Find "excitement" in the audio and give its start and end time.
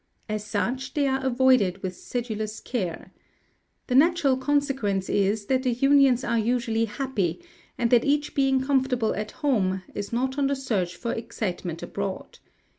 11.13-11.83